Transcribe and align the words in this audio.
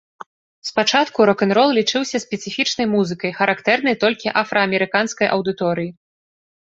Спачатку 0.69 1.19
рок-н-рол 1.29 1.69
лічыўся 1.79 2.21
спецыфічнай 2.25 2.87
музыкай, 2.95 3.31
характэрнай 3.43 3.95
толькі 4.05 4.35
афраамерыканскай 4.43 5.27
аўдыторыі. 5.39 5.89